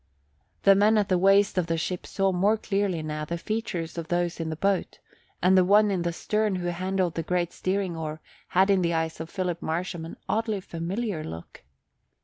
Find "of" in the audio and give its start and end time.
1.59-1.67, 3.99-4.07, 9.19-9.29